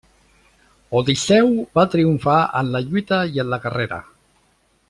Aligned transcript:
Odisseu 0.99 1.51
va 1.79 1.85
triomfar 1.97 2.39
en 2.63 2.75
la 2.77 2.85
lluita 2.89 3.23
i 3.37 3.45
en 3.45 3.55
la 3.55 3.63
carrera. 3.67 4.05